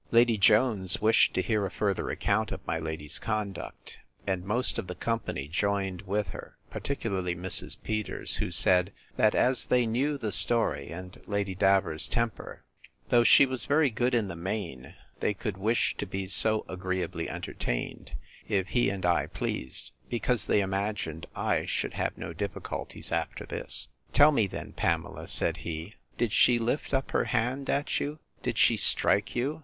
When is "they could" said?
15.19-15.55